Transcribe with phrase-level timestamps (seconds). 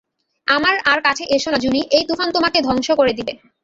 [0.47, 3.33] আমার আর কাছে এসো না জুনি, এই তুফান তোমাকে ধ্বংস করে দিবে।